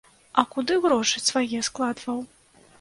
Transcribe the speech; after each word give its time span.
А 0.41 0.43
куды 0.55 0.77
грошы 0.87 1.23
свае 1.29 1.63
складваў? 1.71 2.19